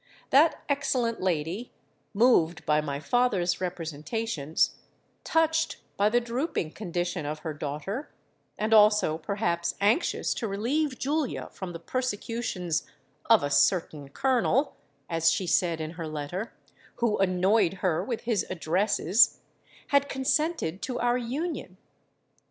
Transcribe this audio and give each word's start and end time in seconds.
That 0.31 0.63
excellent 0.67 1.21
lady, 1.21 1.73
moved 2.11 2.65
by 2.65 2.81
my 2.81 2.99
father's 2.99 3.61
representations—touched 3.61 5.77
by 5.95 6.09
the 6.09 6.19
drooping 6.19 6.71
condition 6.71 7.27
of 7.27 7.37
her 7.41 7.53
daughter—and 7.53 8.73
also, 8.73 9.19
perhaps, 9.19 9.75
anxious 9.79 10.33
to 10.33 10.47
relieve 10.47 10.97
Julia 10.97 11.49
from 11.51 11.71
the 11.73 11.79
persecutions 11.79 12.87
'of 13.29 13.43
a 13.43 13.51
certain 13.51 14.09
Colonel,' 14.09 14.75
as 15.07 15.29
she 15.31 15.45
said 15.45 15.79
in 15.79 15.91
her 15.91 16.07
letter, 16.07 16.51
'who 16.95 17.19
annoyed 17.19 17.73
her 17.85 18.03
with 18.03 18.21
his 18.21 18.43
addresses,' 18.49 19.37
had 19.89 20.09
consented 20.09 20.81
to 20.81 20.97
our 20.99 21.19
union. 21.19 21.77